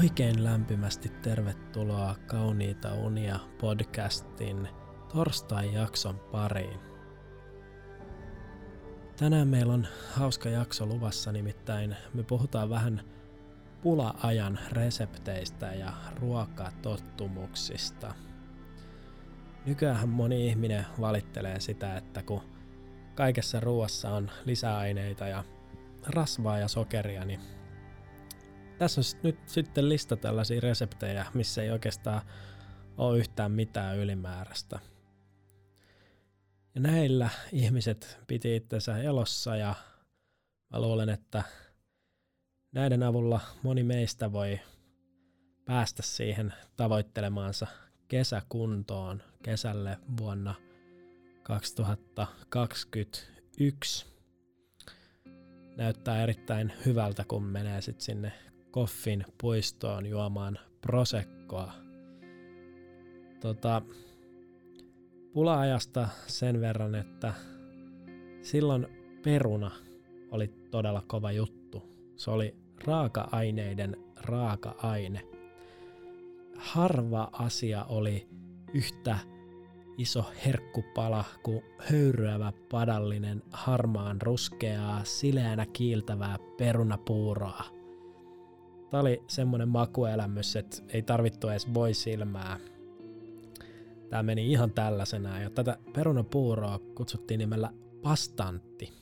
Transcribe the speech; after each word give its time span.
Oikein 0.00 0.44
lämpimästi 0.44 1.08
tervetuloa 1.08 2.16
Kauniita 2.26 2.94
unia 2.94 3.38
podcastin 3.60 4.68
torstai-jakson 5.12 6.18
pariin. 6.18 6.80
Tänään 9.16 9.48
meillä 9.48 9.72
on 9.72 9.86
hauska 10.12 10.48
jakso 10.48 10.86
luvassa, 10.86 11.32
nimittäin 11.32 11.96
me 12.14 12.22
puhutaan 12.22 12.70
vähän 12.70 13.00
pula-ajan 13.82 14.58
resepteistä 14.72 15.66
ja 15.74 15.92
ruokatottumuksista. 16.20 18.14
Nykyään 19.66 20.08
moni 20.08 20.46
ihminen 20.46 20.86
valittelee 21.00 21.60
sitä, 21.60 21.96
että 21.96 22.22
kun 22.22 22.42
kaikessa 23.14 23.60
ruoassa 23.60 24.10
on 24.10 24.30
lisäaineita 24.44 25.26
ja 25.28 25.44
rasvaa 26.06 26.58
ja 26.58 26.68
sokeria, 26.68 27.24
niin 27.24 27.40
tässä 28.80 29.00
on 29.00 29.04
nyt 29.22 29.38
sitten 29.46 29.88
lista 29.88 30.16
tällaisia 30.16 30.60
reseptejä, 30.60 31.26
missä 31.34 31.62
ei 31.62 31.70
oikeastaan 31.70 32.22
ole 32.98 33.18
yhtään 33.18 33.52
mitään 33.52 33.98
ylimääräistä. 33.98 34.78
Ja 36.74 36.80
näillä 36.80 37.30
ihmiset 37.52 38.18
piti 38.26 38.56
itsensä 38.56 38.98
elossa 38.98 39.56
ja 39.56 39.74
mä 40.70 40.80
luulen, 40.80 41.08
että 41.08 41.42
näiden 42.72 43.02
avulla 43.02 43.40
moni 43.62 43.82
meistä 43.82 44.32
voi 44.32 44.60
päästä 45.64 46.02
siihen 46.02 46.54
tavoittelemaansa 46.76 47.66
kesäkuntoon 48.08 49.22
kesälle 49.42 49.98
vuonna 50.20 50.54
2021. 51.42 54.06
Näyttää 55.76 56.22
erittäin 56.22 56.72
hyvältä, 56.86 57.24
kun 57.28 57.44
menee 57.44 57.80
sitten 57.80 58.04
sinne 58.04 58.49
Koffin 58.70 59.24
puistoon 59.40 60.06
juomaan 60.06 60.58
prosekkoa. 60.80 61.72
Tota, 63.40 63.82
pula-ajasta 65.32 66.08
sen 66.26 66.60
verran, 66.60 66.94
että 66.94 67.34
silloin 68.42 68.86
peruna 69.22 69.70
oli 70.30 70.48
todella 70.70 71.02
kova 71.06 71.32
juttu. 71.32 71.82
Se 72.16 72.30
oli 72.30 72.56
raaka-aineiden 72.84 73.96
raaka-aine. 74.16 75.22
Harva 76.56 77.28
asia 77.32 77.84
oli 77.84 78.28
yhtä 78.74 79.18
iso 79.98 80.24
herkkupala 80.46 81.24
kuin 81.42 81.62
höyryävä 81.78 82.52
padallinen 82.70 83.42
harmaan 83.52 84.22
ruskeaa, 84.22 85.04
sileänä 85.04 85.66
kiiltävää 85.66 86.36
perunapuuroa– 86.58 87.64
Tämä 88.90 89.00
oli 89.00 89.22
semmonen 89.28 89.68
makuelämys, 89.68 90.56
että 90.56 90.76
ei 90.88 91.02
tarvittu 91.02 91.48
edes 91.48 91.74
voi 91.74 91.94
silmää. 91.94 92.58
Tämä 94.08 94.22
meni 94.22 94.52
ihan 94.52 94.70
tällaisena 94.70 95.40
ja 95.40 95.50
tätä 95.50 95.78
perunapuuroa 95.92 96.78
kutsuttiin 96.94 97.38
nimellä 97.38 97.70
pastantti. 98.02 98.92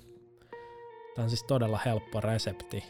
Tämä 1.14 1.25
on 1.25 1.30
siis 1.30 1.45
todella 1.45 1.80
helppo 1.84 2.20
resepti. 2.20 2.84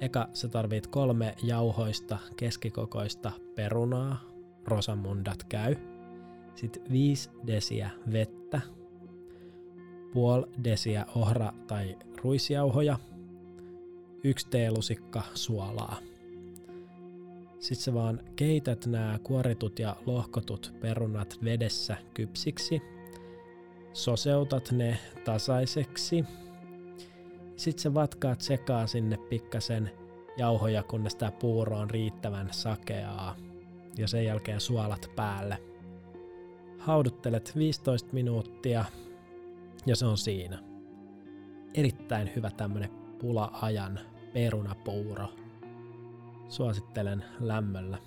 Eka 0.00 0.28
sä 0.32 0.48
tarvit 0.48 0.86
kolme 0.86 1.34
jauhoista 1.42 2.18
keskikokoista 2.36 3.32
perunaa, 3.54 4.20
rosamundat 4.64 5.44
käy. 5.44 5.76
Sitten 6.54 6.82
viisi 6.92 7.30
desiä 7.46 7.90
vettä, 8.12 8.60
puoli 10.12 10.46
desiä 10.64 11.06
ohra- 11.14 11.54
tai 11.66 11.96
ruisjauhoja– 12.22 12.98
yksi 14.24 14.48
teelusikka 14.48 15.22
suolaa. 15.34 15.96
Sitten 17.60 17.84
sä 17.84 17.94
vaan 17.94 18.20
keität 18.36 18.86
nämä 18.86 19.18
kuoritut 19.22 19.78
ja 19.78 19.96
lohkotut 20.06 20.74
perunat 20.80 21.38
vedessä 21.44 21.96
kypsiksi. 22.14 22.82
Soseutat 23.92 24.72
ne 24.72 24.98
tasaiseksi. 25.24 26.24
Sitten 27.56 27.82
sä 27.82 27.94
vatkaat 27.94 28.40
sekaa 28.40 28.86
sinne 28.86 29.16
pikkasen 29.16 29.90
jauhoja, 30.36 30.82
kunnes 30.82 31.14
tämä 31.14 31.32
puuro 31.32 31.78
on 31.78 31.90
riittävän 31.90 32.48
sakeaa. 32.50 33.36
Ja 33.98 34.08
sen 34.08 34.24
jälkeen 34.24 34.60
suolat 34.60 35.10
päälle. 35.16 35.58
Hauduttelet 36.78 37.52
15 37.56 38.08
minuuttia 38.12 38.84
ja 39.86 39.96
se 39.96 40.06
on 40.06 40.18
siinä. 40.18 40.58
Erittäin 41.74 42.30
hyvä 42.36 42.50
tämmönen 42.50 42.90
pula-ajan 43.20 44.00
perunapuuro. 44.32 45.28
Suosittelen 46.48 47.24
lämmöllä. 47.40 47.98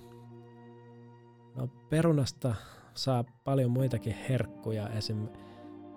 No 1.56 1.68
perunasta 1.90 2.56
saa 2.94 3.24
paljon 3.44 3.72
muitakin 3.72 4.16
herkkuja. 4.30 4.90
Esim. 4.90 5.28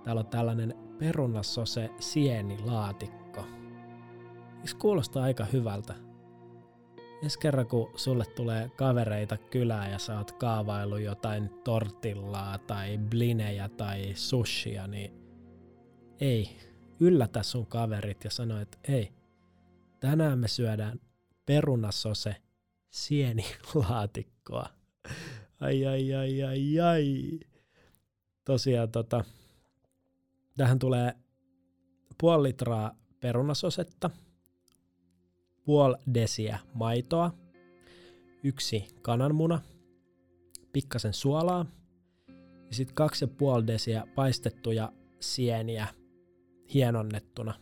täällä 0.05 0.21
on 0.21 0.27
tällainen 0.27 0.75
perunasose 0.99 1.91
sienilaatikko. 2.01 3.41
Eikö 4.57 4.79
kuulostaa 4.79 5.25
aika 5.25 5.45
hyvältä? 5.45 5.95
Ensi 7.23 7.39
kerran 7.39 7.67
kun 7.67 7.91
sulle 7.97 8.25
tulee 8.25 8.71
kavereita 8.77 9.37
kylään 9.37 9.91
ja 9.91 9.99
oot 10.17 10.33
kaavailu 10.33 10.97
jotain 10.97 11.51
tortillaa 11.65 12.59
tai 12.59 12.99
blinejä 13.11 13.69
tai 13.69 14.13
sushia, 14.15 14.87
niin 14.87 15.13
ei, 16.21 16.57
yllätä 17.01 17.43
sun 17.43 17.67
kaverit 17.67 18.25
ja 18.25 18.31
sano, 18.31 18.61
että 18.61 18.79
ei, 18.89 19.13
tänään 20.01 20.39
me 20.39 20.49
syödään 20.49 21.01
perunasose 21.47 22.37
sienilaatikkoa. 22.91 24.67
Ai, 25.61 25.87
ai, 25.87 26.15
ai, 26.15 26.43
ai, 26.43 26.81
ai. 26.81 27.41
Tosiaan 28.45 28.91
tota, 28.91 29.25
tähän 30.57 30.79
tulee 30.79 31.15
puoli 32.21 32.49
litraa 32.49 32.97
perunasosetta, 33.21 34.11
puoli 35.65 35.97
desiä 36.15 36.59
maitoa, 36.75 37.35
yksi 38.43 38.87
kananmuna, 39.03 39.61
pikkasen 40.73 41.15
suolaa 41.15 41.67
ja 42.69 42.75
sitten 42.75 42.95
kaksi 42.95 43.25
ja 43.25 43.29
puoli 43.29 43.67
desiä 43.67 44.07
paistettuja 44.15 44.93
sieniä 45.21 45.87
hienonnettuna. 46.75 47.55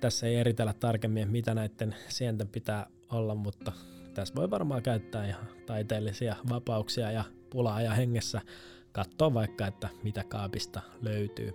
Tässä 0.00 0.26
ei 0.26 0.36
eritellä 0.36 0.72
tarkemmin, 0.72 1.30
mitä 1.30 1.54
näiden 1.54 1.94
sienten 2.08 2.48
pitää 2.48 2.86
olla, 3.12 3.34
mutta 3.34 3.72
tässä 4.14 4.34
voi 4.34 4.50
varmaan 4.50 4.82
käyttää 4.82 5.28
ihan 5.28 5.46
taiteellisia 5.66 6.36
vapauksia 6.48 7.10
ja 7.10 7.24
pulaa 7.50 7.82
ja 7.82 7.94
hengessä 7.94 8.40
katsoa 8.92 9.34
vaikka, 9.34 9.66
että 9.66 9.88
mitä 10.02 10.24
kaapista 10.24 10.80
löytyy. 11.02 11.52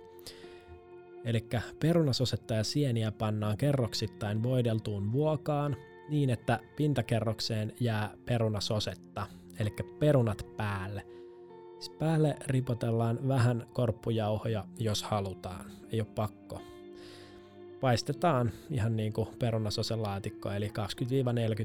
Eli 1.24 1.48
perunasosetta 1.80 2.54
ja 2.54 2.64
sieniä 2.64 3.12
pannaan 3.12 3.56
kerroksittain 3.56 4.42
voideltuun 4.42 5.12
vuokaan 5.12 5.76
niin, 6.08 6.30
että 6.30 6.60
pintakerrokseen 6.76 7.72
jää 7.80 8.14
perunasosetta, 8.24 9.26
eli 9.58 9.70
perunat 9.98 10.46
päälle– 10.56 11.06
päälle 11.88 12.36
ripotellaan 12.46 13.28
vähän 13.28 13.66
korppujauhoja, 13.72 14.64
jos 14.78 15.02
halutaan. 15.02 15.64
Ei 15.92 16.00
ole 16.00 16.08
pakko. 16.14 16.60
Paistetaan 17.80 18.52
ihan 18.70 18.96
niin 18.96 19.12
kuin 19.12 19.28
perunasosen 19.38 20.02
laatikko, 20.02 20.50
eli 20.50 20.68
20-40 20.68 20.72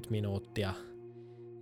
minuuttia. 0.10 0.74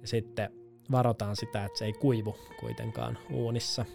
Ja 0.02 0.08
sitten 0.08 0.50
varotaan 0.92 1.36
sitä, 1.36 1.66
että 1.66 1.78
se 1.78 1.86
ei 1.86 1.94
kuivu 1.94 2.36
kuitenkaan 2.60 3.18
uunissa. 3.32 3.86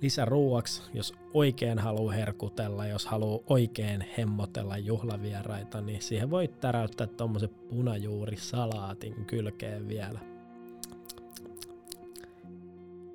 Lisäruuaksi, 0.00 0.82
jos 0.94 1.14
oikein 1.34 1.78
haluaa 1.78 2.12
herkutella, 2.12 2.86
jos 2.86 3.06
haluaa 3.06 3.40
oikein 3.46 4.06
hemmotella 4.18 4.78
juhlavieraita, 4.78 5.80
niin 5.80 6.02
siihen 6.02 6.30
voi 6.30 6.48
täräyttää 6.48 7.06
tuommoisen 7.06 7.50
punajuurisalaatin 7.68 9.24
kylkeen 9.24 9.88
vielä. 9.88 10.31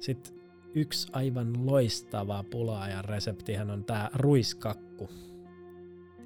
Sitten 0.07 0.33
yksi 0.73 1.07
aivan 1.13 1.65
loistava 1.65 2.43
pulaajan 2.51 3.05
reseptihän 3.05 3.71
on 3.71 3.83
tämä 3.83 4.09
ruiskakku. 4.13 5.09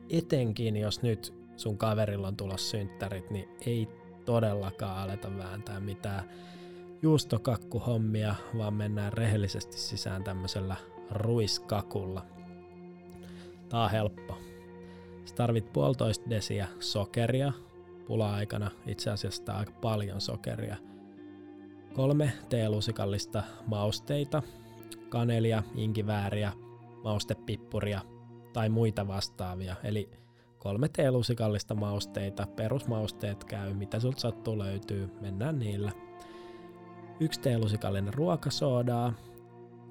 Etenkin 0.10 0.78
jos 0.78 1.01
nyt 1.01 1.33
sun 1.57 1.78
kaverilla 1.78 2.28
on 2.28 2.38
tulossa 2.38 2.69
synttärit, 2.69 3.30
niin 3.30 3.50
ei 3.66 3.88
todellakaan 4.25 4.98
aleta 4.98 5.38
vääntää 5.38 5.80
mitään 5.80 6.24
juustokakkuhommia, 7.01 8.36
vaan 8.57 8.74
mennään 8.74 9.13
rehellisesti 9.13 9.78
sisään 9.78 10.24
tämmöisellä 10.24 10.75
ruiskakulla. 11.12 12.25
Tää 13.69 13.84
on 13.84 13.92
helppo. 13.92 14.38
Sä 15.25 15.36
tarvit 15.36 15.74
puolitoista 15.74 16.30
desiä 16.30 16.68
sokeria, 16.80 17.54
pula-aikana 18.07 18.72
itse 18.88 19.10
asiassa 19.10 19.54
aika 19.54 19.72
paljon 19.72 20.22
sokeria– 20.22 20.77
kolme 21.94 22.34
teelusikallista 22.50 23.44
mausteita, 23.68 24.44
kanelia, 25.10 25.64
inkivääriä, 25.76 26.52
maustepippuria 27.04 28.02
tai 28.54 28.70
muita 28.70 29.08
vastaavia, 29.08 29.76
eli 29.84 30.10
kolme 30.60 30.90
teelusikallista 30.90 31.76
mausteita, 31.76 32.48
perusmausteet 32.56 33.44
käy, 33.44 33.74
mitä 33.74 34.00
sulta 34.00 34.20
sattuu 34.20 34.60
löytyy, 34.60 35.10
mennään 35.22 35.60
niillä. 35.60 35.92
Yksi 37.20 37.42
teelusikallinen 37.42 38.14
ruokasoodaa, 38.14 39.14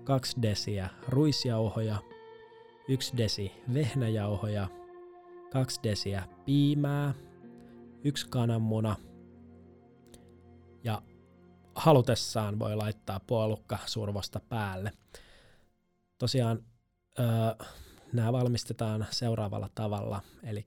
kaksi 0.05 0.43
desiä 0.43 0.89
ruisjauhoja, 1.09 1.97
yksi 2.89 3.17
desi 3.17 3.53
vehnäjauhoja, 3.75 4.69
kaksi 5.53 5.81
desiä 5.83 6.23
piimää, 6.45 7.15
yksi 8.05 8.29
kananmuna 8.29 8.97
halutessaan 11.75 12.59
voi 12.59 12.77
laittaa 12.77 13.21
puolukka 13.21 13.79
survosta 13.87 14.41
päälle. 14.49 14.93
Tosiaan 16.19 16.65
öö, 17.19 17.27
nämä 18.13 18.33
valmistetaan 18.33 19.07
seuraavalla 19.11 19.71
tavalla, 19.75 20.23
eli 20.43 20.67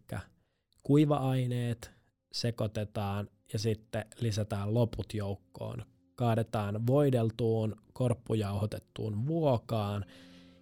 kuiva-aineet 0.84 1.92
sekoitetaan 2.34 3.30
ja 3.54 3.60
sitten 3.60 4.06
lisätään 4.20 4.74
loput 4.74 5.14
joukkoon. 5.14 5.86
Kaadetaan 6.16 6.88
voideltuun, 6.88 7.76
korppujauhotettuun 7.94 9.28
vuokaan 9.28 10.06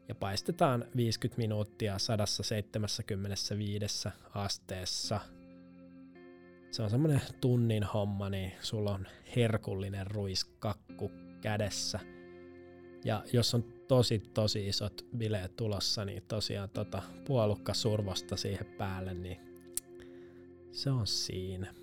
ja 0.07 0.15
paistetaan 0.15 0.85
50 0.95 1.41
minuuttia 1.41 1.99
175 1.99 4.09
asteessa. 4.33 5.19
Se 6.71 6.83
on 6.83 6.89
semmoinen 6.89 7.21
tunnin 7.41 7.83
homma, 7.83 8.29
niin 8.29 8.51
sulla 8.62 8.94
on 8.94 9.07
herkullinen 9.35 10.07
ruiskakku 10.07 11.12
kädessä. 11.41 12.00
Ja 13.06 13.23
jos 13.33 13.53
on 13.53 13.63
tosi 13.88 14.19
tosi 14.19 14.68
isot 14.68 15.06
bileet 15.18 15.56
tulossa, 15.56 16.06
niin 16.06 16.23
tosiaan 16.27 16.69
tota 16.69 17.01
puolukka 17.25 17.73
survosta 17.73 18.38
siihen 18.38 18.65
päälle, 18.77 19.13
niin 19.13 19.38
se 20.71 20.89
on 20.89 21.07
siinä. 21.07 21.73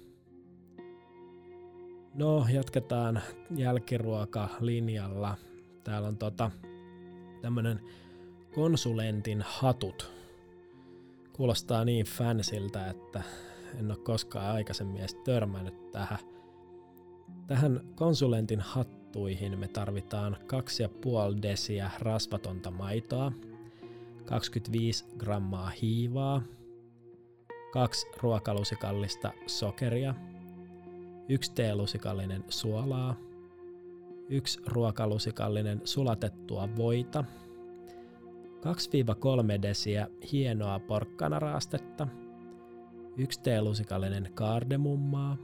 No, 2.14 2.46
jatketaan 2.52 3.22
jälkiruoka 3.56 4.48
linjalla. 4.60 5.36
Täällä 5.84 6.08
on 6.08 6.18
tota, 6.18 6.50
tämmönen 7.42 7.80
konsulentin 8.54 9.42
hatut. 9.46 10.12
Kuulostaa 11.32 11.84
niin 11.84 12.06
fansiltä, 12.06 12.90
että 12.90 13.22
en 13.78 13.90
ole 13.90 13.98
koskaan 13.98 14.54
aikaisemmin 14.54 15.00
edes 15.00 15.14
törmännyt 15.14 15.92
tähän. 15.92 16.18
Tähän 17.46 17.80
konsulentin 17.94 18.60
hattuihin 18.60 19.58
me 19.58 19.68
tarvitaan 19.68 20.36
2,5 21.36 21.42
desiä 21.42 21.90
rasvatonta 21.98 22.70
maitoa, 22.70 23.32
25 24.24 25.04
grammaa 25.18 25.68
hiivaa, 25.68 26.42
kaksi 27.72 28.06
ruokalusikallista 28.22 29.32
sokeria, 29.46 30.14
yksi 31.28 31.52
teelusikallinen 31.54 32.44
suolaa, 32.48 33.16
yksi 34.28 34.60
ruokalusikallinen 34.66 35.80
sulatettua 35.84 36.68
voita, 36.76 37.24
2-3 39.58 39.62
desiä 39.62 40.08
hienoa 40.32 40.78
porkkanaraastetta, 40.78 42.08
yksi 43.18 43.40
teelusikallinen 43.40 44.30
kaardemummaa, 44.34 45.36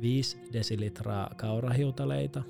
5 0.00 0.38
desilitraa 0.52 1.30
kaurahiutaleita, 1.36 2.42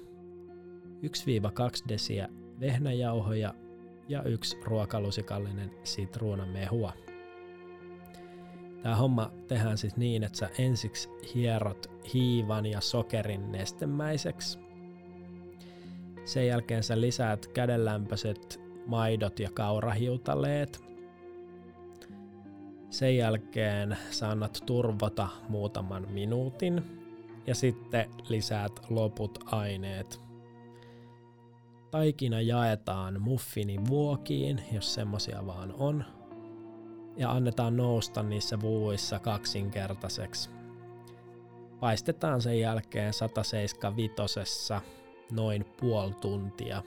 1-2 1.83 1.89
desiä 1.89 2.29
vehnäjauhoja 2.61 3.55
ja 4.09 4.23
yksi 4.23 4.57
ruokalusikallinen 4.65 5.71
sitruunamehua. 5.85 6.93
Tämä 8.83 8.97
homma 8.97 9.33
tehdään 9.49 9.79
siis 9.79 9.97
niin, 9.97 10.25
että 10.25 10.39
sä 10.39 10.51
ensiksi 10.59 11.09
hierot 11.35 11.91
hiivan 12.15 12.67
ja 12.67 12.81
sokerin 12.81 13.53
nestemäiseksi. 13.53 14.59
Sen 16.25 16.47
jälkeen 16.47 16.83
sä 16.83 17.01
lisäät 17.01 17.47
kädenlämpöiset 17.47 18.61
maidot 18.87 19.41
ja 19.41 19.51
kaurahiutaleet. 19.55 20.92
Sen 22.93 23.17
jälkeen 23.17 23.97
sä 24.11 24.31
annat 24.31 24.63
turvota 24.67 25.29
muutaman 25.49 26.07
minuutin 26.11 26.83
ja 27.47 27.55
sitten 27.55 28.11
lisäät 28.29 28.81
loput 28.91 29.39
aineet. 29.47 30.21
Taikina 31.91 32.41
jaetaan 32.41 33.23
muffinin 33.23 33.87
vuokiin, 33.87 34.63
jos 34.73 34.95
semmosia 34.95 35.47
vaan 35.47 35.75
on, 35.79 36.05
ja 37.17 37.31
annetaan 37.31 37.77
nousta 37.77 38.23
niissä 38.23 38.61
vuuissa 38.61 39.19
kaksinkertaiseksi. 39.19 40.51
Paistetaan 41.81 42.43
sen 42.43 42.61
jälkeen 42.61 43.13
175 43.13 44.73
noin 45.33 45.65
puoli 45.81 46.15
tuntia. 46.21 46.83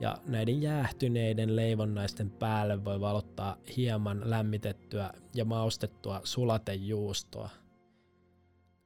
Ja 0.00 0.18
näiden 0.26 0.62
jäähtyneiden 0.62 1.56
leivonnaisten 1.56 2.30
päälle 2.30 2.84
voi 2.84 3.00
valottaa 3.00 3.56
hieman 3.76 4.30
lämmitettyä 4.30 5.10
ja 5.34 5.44
maustettua 5.44 6.20
sulatejuustoa. 6.24 7.50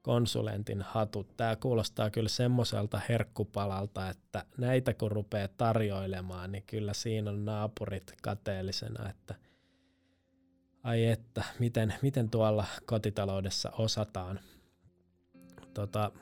Konsulentin 0.02 0.82
hatut. 0.82 1.36
Tämä 1.36 1.56
kuulostaa 1.56 2.10
kyllä 2.10 2.28
semmoiselta 2.28 3.00
herkkupalalta, 3.08 4.08
että 4.08 4.44
näitä 4.58 4.94
kun 4.94 5.12
rupeaa 5.12 5.48
tarjoilemaan, 5.48 6.52
niin 6.52 6.64
kyllä 6.66 6.94
siinä 6.94 7.30
on 7.30 7.44
naapurit 7.44 8.12
kateellisena, 8.22 9.10
että– 9.10 9.34
ai 10.88 11.06
että, 11.06 11.44
miten, 11.58 11.94
miten 12.02 12.30
tuolla 12.30 12.64
kotitaloudessa 12.86 13.70
osataan. 13.78 14.40
Tota, 15.74 16.12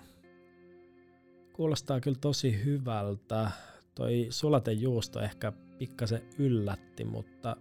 kuulostaa 1.52 2.00
kyllä 2.00 2.18
tosi 2.20 2.64
hyvältä. 2.64 3.50
Toi 3.96 4.26
sulatejuusto 4.30 5.20
ehkä 5.20 5.52
pikkasen 5.78 6.22
yllätti, 6.38 7.04
mutta 7.04 7.56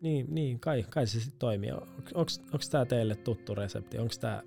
niin, 0.00 0.26
niin 0.34 0.60
kai, 0.60 0.84
kai 0.90 1.06
se 1.06 1.20
sitten 1.20 1.38
toimii. 1.38 1.70
Onko 2.14 2.30
tämä 2.70 2.84
teille 2.84 3.14
tuttu 3.14 3.54
resepti? 3.54 3.98
Onko 3.98 4.14
tämä, 4.20 4.42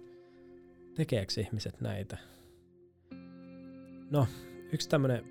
tekeekö 0.96 1.42
ihmiset 1.42 1.82
näitä? 1.82 2.18
No, 4.12 4.28
yksi 4.74 4.90
tämmöinen 4.90 5.24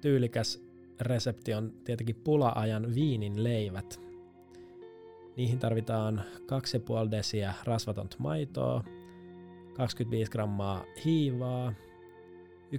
tyylikäs 0.00 0.64
resepti 1.00 1.54
on 1.54 1.72
tietenkin 1.84 2.16
pula-ajan 2.16 2.94
viinin 2.94 3.44
leivät. 3.44 4.00
Niihin 5.36 5.58
tarvitaan 5.58 6.22
2,5 7.04 7.10
desiä 7.10 7.54
rasvatonta 7.64 8.16
maitoa, 8.18 8.84
25 9.76 10.30
grammaa 10.30 10.84
hiivaa, 11.04 11.72
1-2 12.72 12.76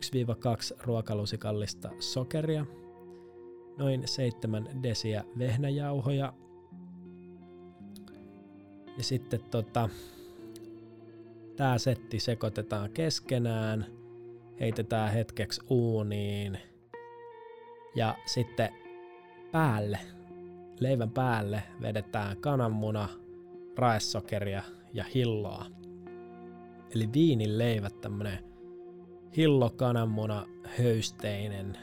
ruokalusikallista 0.84 1.90
sokeria, 2.00 2.66
noin 3.78 4.08
7 4.08 4.84
desiä 4.84 5.24
vehnäjauhoja 5.38 6.34
ja 8.98 9.04
sitten 9.04 9.44
tota, 9.52 9.90
tämä 11.56 11.78
setti 11.78 12.20
sekoitetaan 12.20 12.92
keskenään, 12.92 13.86
heitetään 14.60 15.14
hetkeksi 15.14 15.62
uuniin 15.70 16.58
ja 17.96 18.16
sitten 18.26 18.70
päälle 19.52 20.00
leivän 20.80 21.10
päälle 21.10 21.64
vedetään 21.82 22.38
kananmuna, 22.38 23.10
raesokeria 23.76 24.64
ja 24.94 25.04
hilloa. 25.04 25.66
Eli 26.96 27.10
viinin 27.14 27.58
leivät, 27.58 28.02
tämmönen 28.02 28.53
hillo, 29.38 29.70
kananmuna, 29.70 30.46
höysteinen 30.80 31.78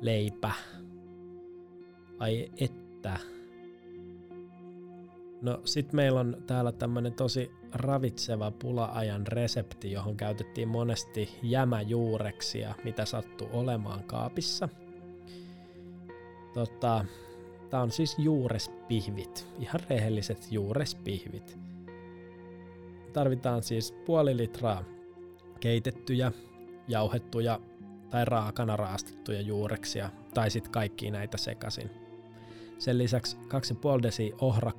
leipä. 0.00 0.52
Ai 2.18 2.50
että. 2.56 3.18
No 5.42 5.60
sit 5.64 5.92
meillä 5.92 6.20
on 6.20 6.36
täällä 6.46 6.72
tämmönen 6.72 7.12
tosi 7.12 7.50
ravitseva 7.72 8.50
pula-ajan 8.50 9.26
resepti, 9.26 9.92
johon 9.92 10.16
käytettiin 10.16 10.68
monesti 10.68 11.30
jämäjuureksia, 11.42 12.74
mitä 12.84 13.04
sattuu 13.04 13.48
olemaan 13.52 14.04
kaapissa. 14.04 14.68
Tota, 16.54 17.04
Tää 17.74 17.82
on 17.82 17.90
siis 17.90 18.18
juurespihvit, 18.18 19.46
ihan 19.58 19.80
rehelliset 19.90 20.46
juurespihvit. 20.50 21.58
Tarvitaan 23.12 23.62
siis 23.62 23.92
puoli 23.92 24.36
litraa 24.36 24.84
keitettyjä, 25.60 26.32
jauhettuja 26.88 27.60
tai 28.10 28.24
raakana 28.24 28.76
raastettuja 28.76 29.40
juureksia, 29.40 30.10
tai 30.34 30.50
sitten 30.50 30.72
kaikki 30.72 31.10
näitä 31.10 31.36
sekasin. 31.36 31.90
Sen 32.78 32.98
lisäksi 32.98 33.36
2,5 33.36 34.02
desi 34.02 34.32
ohra, 34.40 34.72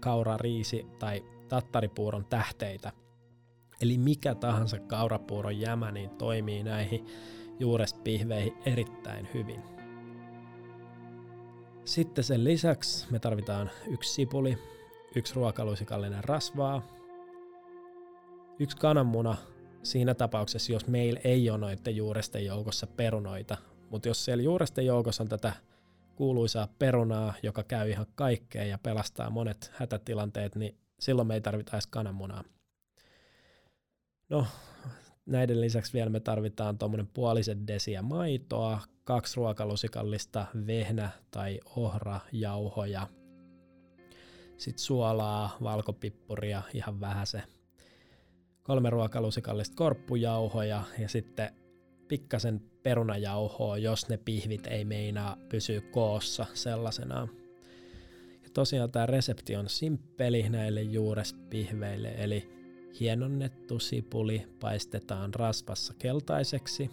kaura, 0.00 0.36
riisi 0.36 0.86
tai 0.98 1.24
tattaripuuron 1.48 2.24
tähteitä. 2.24 2.92
Eli 3.80 3.98
mikä 3.98 4.34
tahansa 4.34 4.78
kaurapuuron 4.78 5.60
jämä 5.60 5.92
niin 5.92 6.10
toimii 6.10 6.62
näihin 6.62 7.06
juurespihveihin 7.58 8.54
erittäin 8.66 9.28
hyvin. 9.34 9.62
Sitten 11.84 12.24
sen 12.24 12.44
lisäksi 12.44 13.06
me 13.10 13.18
tarvitaan 13.18 13.70
yksi 13.86 14.12
sipuli, 14.12 14.58
yksi 15.16 15.34
ruokalusikallinen 15.34 16.24
rasvaa, 16.24 16.82
yksi 18.58 18.76
kananmuna 18.76 19.36
siinä 19.82 20.14
tapauksessa, 20.14 20.72
jos 20.72 20.86
meillä 20.86 21.20
ei 21.24 21.50
ole 21.50 21.58
noiden 21.58 21.96
juuresten 21.96 22.46
joukossa 22.46 22.86
perunoita, 22.86 23.56
mutta 23.90 24.08
jos 24.08 24.24
siellä 24.24 24.42
juuresten 24.42 24.86
joukossa 24.86 25.22
on 25.22 25.28
tätä 25.28 25.52
kuuluisaa 26.16 26.68
perunaa, 26.78 27.34
joka 27.42 27.62
käy 27.62 27.90
ihan 27.90 28.06
kaikkeen 28.14 28.68
ja 28.68 28.78
pelastaa 28.78 29.30
monet 29.30 29.70
hätätilanteet, 29.74 30.56
niin 30.56 30.78
silloin 31.00 31.28
me 31.28 31.34
ei 31.34 31.40
tarvita 31.40 31.72
edes 31.72 31.86
kananmunaa. 31.86 32.44
No, 34.28 34.46
näiden 35.26 35.60
lisäksi 35.60 35.92
vielä 35.92 36.10
me 36.10 36.20
tarvitaan 36.20 36.78
tuommoinen 36.78 37.08
puolisen 37.14 37.66
desiä 37.66 38.02
maitoa, 38.02 38.80
kaksi 39.04 39.36
ruokalusikallista 39.36 40.46
vehnä- 40.66 41.10
tai 41.30 41.60
ohrajauhoja, 41.76 43.08
sitten 44.56 44.84
suolaa, 44.84 45.56
valkopippuria, 45.62 46.62
ihan 46.74 47.00
vähän 47.00 47.26
se, 47.26 47.42
kolme 48.62 48.90
ruokalusikallista 48.90 49.76
korppujauhoja 49.76 50.82
ja 50.98 51.08
sitten 51.08 51.50
pikkasen 52.08 52.60
perunajauhoa, 52.82 53.78
jos 53.78 54.08
ne 54.08 54.16
pihvit 54.16 54.66
ei 54.66 54.84
meinaa 54.84 55.36
pysyä 55.48 55.80
koossa 55.80 56.46
sellaisenaan. 56.54 57.28
Ja 58.42 58.48
tosiaan 58.54 58.90
tämä 58.90 59.06
resepti 59.06 59.56
on 59.56 59.68
simppeli 59.68 60.48
näille 60.48 60.82
juurespihveille, 60.82 62.14
eli 62.18 62.48
hienonnettu 63.00 63.78
sipuli 63.78 64.46
paistetaan 64.60 65.34
rasvassa 65.34 65.94
keltaiseksi. 65.98 66.90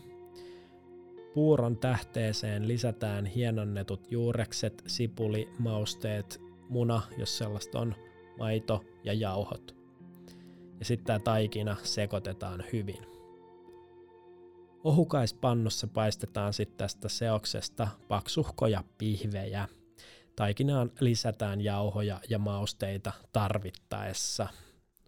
Puuron 1.33 1.77
tähteeseen 1.77 2.67
lisätään 2.67 3.25
hienonnetut 3.25 4.11
juurekset, 4.11 4.83
sipuli, 4.87 5.49
mausteet, 5.59 6.41
muna, 6.69 7.01
jos 7.17 7.37
sellaista 7.37 7.79
on, 7.79 7.95
maito 8.37 8.83
ja 9.03 9.13
jauhot. 9.13 9.78
Ja 10.79 10.85
sitten 10.85 11.05
tämä 11.05 11.19
taikina 11.19 11.75
sekoitetaan 11.83 12.63
hyvin. 12.73 13.05
Ohukaispannassa 14.83 15.87
paistetaan 15.87 16.53
sitten 16.53 16.77
tästä 16.77 17.09
seoksesta 17.09 17.87
paksuhkoja 18.07 18.83
pihvejä. 18.97 19.67
Taikinaan 20.35 20.91
lisätään 20.99 21.61
jauhoja 21.61 22.19
ja 22.29 22.39
mausteita 22.39 23.11
tarvittaessa. 23.33 24.47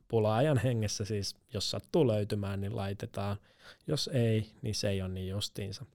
Pulaajan 0.07 0.57
hengessä 0.57 1.05
siis, 1.05 1.35
jos 1.53 1.71
sattuu 1.71 2.07
löytymään, 2.07 2.61
niin 2.61 2.75
laitetaan. 2.75 3.37
Jos 3.87 4.09
ei, 4.13 4.51
niin 4.61 4.75
se 4.75 4.89
ei 4.89 5.01
ole 5.01 5.09
niin 5.09 5.29
justiinsa. 5.29 5.85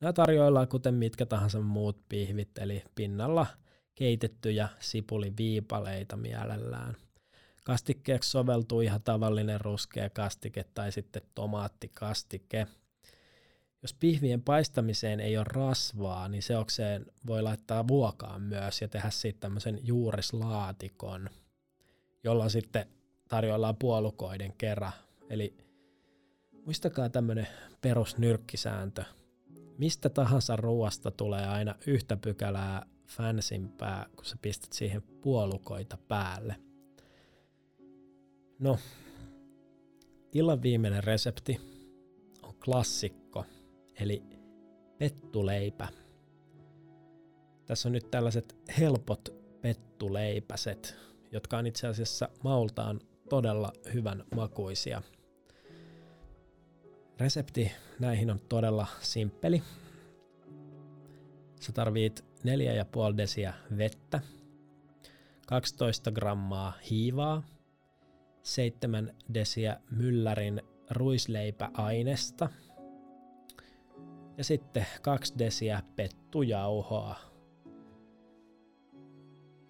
Nämä 0.00 0.12
tarjoillaan 0.12 0.68
kuten 0.68 0.94
mitkä 0.94 1.26
tahansa 1.26 1.60
muut 1.60 2.08
pihvit, 2.08 2.58
eli 2.58 2.82
pinnalla 2.94 3.46
keitettyjä 3.94 4.68
sipuliviipaleita 4.80 6.16
mielellään– 6.16 6.96
Kastikkeeksi 7.64 8.30
soveltuu 8.30 8.80
ihan 8.80 9.02
tavallinen 9.02 9.60
ruskea 9.60 10.10
kastike 10.10 10.64
tai 10.74 10.92
sitten 10.92 11.22
tomaattikastike. 11.34 12.66
Jos 13.82 13.94
pihvien 13.94 14.42
paistamiseen 14.42 15.20
ei 15.20 15.36
ole 15.36 15.46
rasvaa, 15.48 16.28
niin 16.28 16.42
seokseen 16.42 17.06
voi 17.26 17.42
laittaa 17.42 17.88
vuokaan 17.88 18.42
myös 18.42 18.80
ja 18.80 18.88
tehdä 18.88 19.10
siitä 19.10 19.40
tämmöisen 19.40 19.80
juurislaatikon, 19.82 21.30
jolla 22.24 22.48
sitten 22.48 22.86
tarjoillaan 23.28 23.76
puolukoiden 23.76 24.52
kerran. 24.52 24.92
Eli 25.30 25.56
muistakaa 26.64 27.08
tämmöinen 27.08 27.48
perusnyrkkisääntö. 27.80 29.04
Mistä 29.78 30.08
tahansa 30.08 30.56
ruoasta 30.56 31.10
tulee 31.10 31.46
aina 31.46 31.74
yhtä 31.86 32.16
pykälää 32.16 32.86
fansimpää, 33.06 34.06
kun 34.16 34.24
sä 34.24 34.36
pistät 34.42 34.72
siihen 34.72 35.02
puolukoita 35.02 35.98
päälle– 36.08 36.56
No, 38.58 38.78
illan 40.32 40.62
viimeinen 40.62 41.04
resepti 41.04 41.60
on 42.42 42.54
klassikko, 42.64 43.44
eli 44.00 44.22
pettuleipä. 44.98 45.88
Tässä 47.66 47.88
on 47.88 47.92
nyt 47.92 48.10
tällaiset 48.10 48.56
helpot 48.78 49.28
pettuleipäset, 49.60 50.96
jotka 51.32 51.58
on 51.58 51.66
itse 51.66 51.86
asiassa 51.86 52.28
maultaan 52.44 53.00
todella 53.28 53.72
hyvän 53.94 54.24
makuisia. 54.34 55.02
Resepti 57.18 57.72
näihin 58.00 58.30
on 58.30 58.40
todella 58.48 58.86
simppeli. 59.00 59.62
Sä 61.60 61.72
tarvit 61.72 62.24
4,5 63.10 63.16
desiä 63.16 63.54
vettä, 63.76 64.20
12 65.46 66.12
grammaa 66.12 66.72
hiivaa, 66.90 67.42
7 68.42 69.14
desiä 69.34 69.80
myllärin 69.90 70.62
ruisleipäainesta 70.90 72.48
ja 74.38 74.44
sitten 74.44 74.86
2 75.02 75.34
desiä 75.38 75.82
pettujauhoa. 75.96 77.16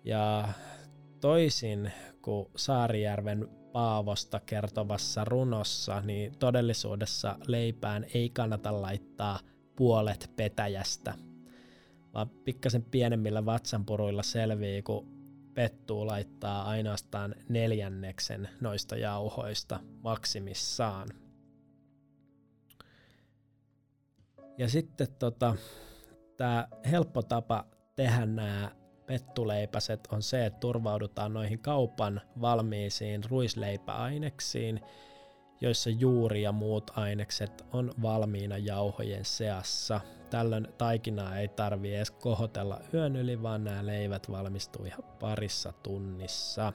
Ja 0.04 0.48
toisin 1.20 1.92
kuin 2.22 2.46
Saarijärven 2.56 3.48
Paavosta 3.72 4.40
kertovassa 4.46 5.24
runossa, 5.24 6.00
niin 6.00 6.38
todellisuudessa 6.38 7.38
leipään 7.46 8.06
ei 8.14 8.30
kannata 8.30 8.82
laittaa 8.82 9.38
puolet 9.76 10.30
petäjästä, 10.36 11.14
vaan 12.14 12.28
pikkasen 12.28 12.82
pienemmillä 12.82 13.44
vatsanpuruilla 13.44 14.22
selvii, 14.22 14.82
kun 14.82 15.21
Pettuu 15.54 16.06
laittaa 16.06 16.62
ainoastaan 16.62 17.34
neljänneksen 17.48 18.48
noista 18.60 18.96
jauhoista 18.96 19.80
maksimissaan. 20.02 21.08
Ja 24.58 24.68
sitten 24.68 25.08
tota, 25.18 25.56
tämä 26.36 26.68
helppo 26.90 27.22
tapa 27.22 27.66
tehdä 27.96 28.26
nämä 28.26 28.70
pettuleipäset 29.06 30.08
on 30.12 30.22
se, 30.22 30.46
että 30.46 30.60
turvaudutaan 30.60 31.34
noihin 31.34 31.58
kaupan 31.58 32.20
valmiisiin 32.40 33.24
ruisleipäaineksiin, 33.30 34.80
joissa 35.60 35.90
juuri 35.90 36.42
ja 36.42 36.52
muut 36.52 36.90
ainekset 36.94 37.64
on 37.72 37.92
valmiina 38.02 38.58
jauhojen 38.58 39.24
seassa– 39.24 40.00
Tällöin 40.32 40.68
taikinaa 40.78 41.36
ei 41.36 41.48
tarvi 41.48 41.94
edes 41.94 42.10
kohotella 42.10 42.80
yön 42.94 43.16
yli, 43.16 43.42
vaan 43.42 43.64
nämä 43.64 43.86
leivät 43.86 44.30
valmistuu 44.30 44.84
ihan 44.84 45.04
parissa 45.20 45.72
tunnissa. 45.82 46.72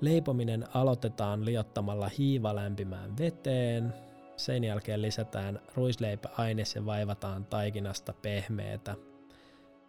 Leipominen 0.00 0.76
aloitetaan 0.76 1.44
liottamalla 1.44 2.10
hiiva 2.18 2.54
lämpimään 2.54 3.18
veteen. 3.18 3.94
Sen 4.36 4.64
jälkeen 4.64 5.02
lisätään 5.02 5.60
ruisleipäaines 5.74 6.74
ja 6.74 6.86
vaivataan 6.86 7.44
taikinasta 7.44 8.12
pehmeätä. 8.12 8.94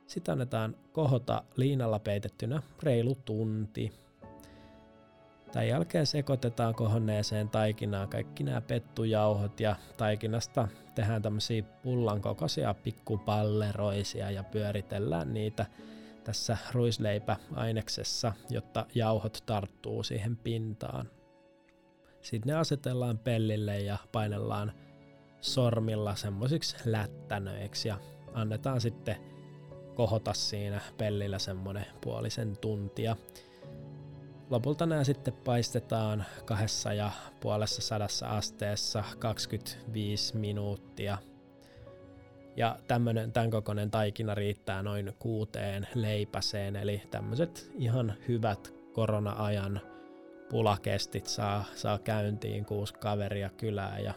Sitten 0.07 0.31
annetaan 0.31 0.75
kohota 0.91 1.43
liinalla 1.55 1.99
peitettynä 1.99 2.61
reilu 2.83 3.15
tunti. 3.15 4.04
Tämän 5.55 5.67
jälkeen 5.67 6.05
sekoitetaan 6.05 6.75
kohonneeseen 6.75 7.49
taikinaan 7.49 8.09
kaikki 8.09 8.43
nämä 8.43 8.61
pettujauhot 8.61 9.59
ja 9.59 9.75
taikinasta 9.97 10.67
tehdään 10.95 11.21
tämmöisiä 11.21 11.63
pullan 11.63 12.21
kokoisia 12.21 12.73
pikkupalleroisia 12.73 14.31
ja 14.31 14.43
pyöritellään 14.43 15.33
niitä 15.33 15.65
tässä 16.23 16.57
ruisleipäaineksessa, 16.73 18.33
jotta 18.49 18.85
jauhot 18.95 19.43
tarttuu 19.45 20.03
siihen 20.03 20.37
pintaan. 20.37 21.09
Sitten 22.21 22.53
ne 22.53 22.59
asetellaan 22.59 23.17
pellille 23.17 23.79
ja 23.79 23.97
painellaan 24.11 24.71
sormilla 25.41 26.15
semmoisiksi 26.15 26.77
lättänöiksi 26.85 27.87
ja 27.87 27.97
annetaan 28.33 28.81
sitten 28.81 29.15
kohota 29.93 30.33
siinä 30.33 30.81
pellillä 30.97 31.39
semmoinen 31.39 31.85
puolisen 32.01 32.57
tuntia 32.57 33.15
lopulta 34.49 34.85
nämä 34.85 35.03
sitten 35.03 35.33
paistetaan 35.33 36.25
kahdessa 36.45 36.93
ja 36.93 37.11
puolessa 37.39 37.81
sadassa 37.81 38.27
asteessa 38.27 39.03
25 39.19 40.37
minuuttia. 40.37 41.17
Ja 42.55 42.79
tämmönen, 42.87 43.31
tämän 43.31 43.51
kokoinen 43.51 43.91
taikina 43.91 44.35
riittää 44.35 44.83
noin 44.83 45.13
kuuteen 45.19 45.87
leipäseen, 45.95 46.75
eli 46.75 47.01
tämmöiset 47.11 47.71
ihan 47.77 48.13
hyvät 48.27 48.73
korona-ajan 48.93 49.81
pulakestit 50.49 51.25
saa, 51.25 51.65
saa 51.75 51.99
käyntiin 51.99 52.65
kuusi 52.65 52.93
kaveria 52.93 53.49
kylää 53.49 53.99
ja 53.99 54.13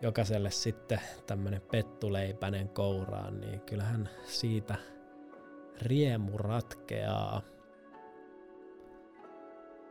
jokaiselle 0.00 0.50
sitten 0.50 1.00
tämmönen 1.26 1.62
pettuleipänen 1.70 2.68
kouraan, 2.68 3.40
niin 3.40 3.60
kyllähän 3.60 4.08
siitä 4.26 4.74
riemu 5.82 6.38
ratkeaa 6.38 7.42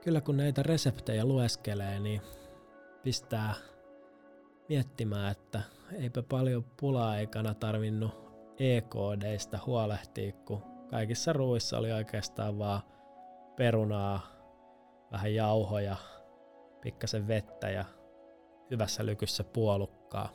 kyllä 0.07 0.21
kun 0.21 0.37
näitä 0.37 0.63
reseptejä 0.63 1.25
lueskelee, 1.25 1.99
niin 1.99 2.21
pistää 3.03 3.53
miettimään, 4.69 5.31
että 5.31 5.61
eipä 5.93 6.23
paljon 6.23 6.65
pula-aikana 6.79 7.53
tarvinnut 7.53 8.11
EKDistä 8.59 9.59
huolehtia, 9.65 10.31
kun 10.31 10.63
kaikissa 10.89 11.33
ruuissa 11.33 11.77
oli 11.77 11.91
oikeastaan 11.91 12.59
vaan 12.59 12.81
perunaa, 13.55 14.19
vähän 15.11 15.35
jauhoja, 15.35 15.95
pikkasen 16.81 17.27
vettä 17.27 17.69
ja 17.69 17.85
hyvässä 18.71 19.05
lykyssä 19.05 19.43
puolukkaa. 19.43 20.29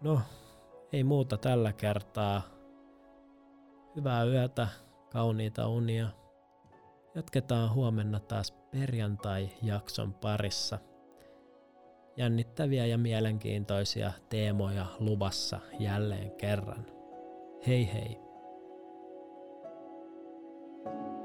No, 0.00 0.20
ei 0.92 1.04
muuta 1.04 1.36
tällä 1.36 1.72
kertaa. 1.72 2.42
Hyvää 3.96 4.24
yötä, 4.24 4.68
kauniita 5.12 5.68
unia. 5.68 6.27
Jatketaan 7.18 7.74
huomenna 7.74 8.20
taas 8.20 8.52
perjantai-jakson 8.52 10.14
parissa. 10.14 10.78
Jännittäviä 12.16 12.86
ja 12.86 12.98
mielenkiintoisia 12.98 14.12
teemoja 14.28 14.86
luvassa 14.98 15.60
jälleen 15.78 16.30
kerran. 16.30 16.86
Hei 17.66 17.92
hei! 17.92 18.18
thank 20.84 21.12
you 21.12 21.17